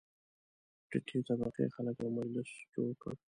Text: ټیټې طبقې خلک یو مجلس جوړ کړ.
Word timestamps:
ټیټې 0.89 1.19
طبقې 1.27 1.65
خلک 1.75 1.95
یو 2.01 2.11
مجلس 2.17 2.49
جوړ 2.73 2.89
کړ. 3.01 3.13